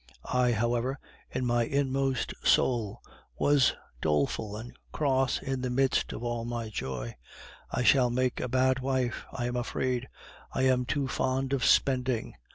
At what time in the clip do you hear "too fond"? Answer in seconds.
10.85-11.53